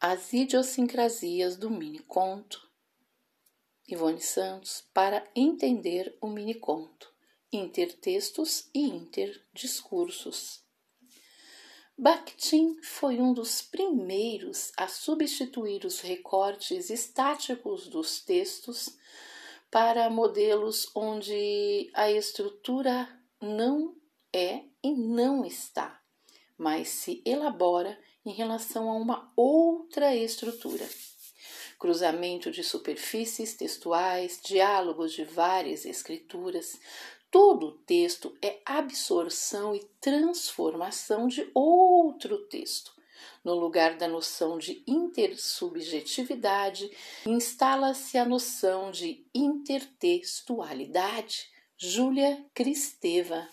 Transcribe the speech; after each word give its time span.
As 0.00 0.32
idiosincrasias 0.32 1.56
do 1.56 1.68
mini-conto. 1.68 2.70
Ivone 3.88 4.20
Santos 4.20 4.84
para 4.94 5.28
entender 5.34 6.16
o 6.20 6.28
mini-conto. 6.28 7.12
Intertextos 7.52 8.70
e 8.72 8.82
interdiscursos. 8.82 10.62
Bakhtin 11.98 12.80
foi 12.80 13.20
um 13.20 13.32
dos 13.32 13.60
primeiros 13.60 14.70
a 14.76 14.86
substituir 14.86 15.84
os 15.84 15.98
recortes 15.98 16.90
estáticos 16.90 17.88
dos 17.88 18.20
textos 18.20 18.96
para 19.68 20.08
modelos 20.08 20.88
onde 20.94 21.90
a 21.92 22.08
estrutura 22.08 23.08
não 23.42 23.96
é 24.32 24.62
e 24.80 24.94
não 24.94 25.44
está, 25.44 26.00
mas 26.58 26.88
se 26.88 27.22
elabora 27.24 27.98
em 28.26 28.32
relação 28.32 28.90
a 28.90 28.94
uma 28.94 29.32
outra 29.36 30.12
estrutura. 30.14 30.86
Cruzamento 31.78 32.50
de 32.50 32.62
superfícies 32.64 33.54
textuais, 33.54 34.40
diálogos 34.44 35.12
de 35.12 35.22
várias 35.24 35.86
escrituras, 35.86 36.80
todo 37.30 37.68
o 37.68 37.72
texto 37.72 38.36
é 38.42 38.58
absorção 38.66 39.76
e 39.76 39.84
transformação 40.00 41.28
de 41.28 41.48
outro 41.54 42.38
texto. 42.48 42.98
No 43.44 43.54
lugar 43.54 43.96
da 43.96 44.08
noção 44.08 44.58
de 44.58 44.82
intersubjetividade, 44.86 46.90
instala-se 47.24 48.18
a 48.18 48.24
noção 48.24 48.90
de 48.90 49.24
intertextualidade. 49.32 51.48
Júlia 51.76 52.44
Cristeva 52.52 53.48